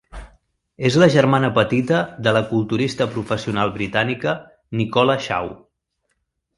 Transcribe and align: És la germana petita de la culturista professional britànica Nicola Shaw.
És 0.87 0.95
la 1.03 1.09
germana 1.15 1.51
petita 1.57 1.99
de 2.29 2.33
la 2.39 2.43
culturista 2.55 3.09
professional 3.13 3.77
britànica 3.79 4.37
Nicola 4.83 5.23
Shaw. 5.29 5.57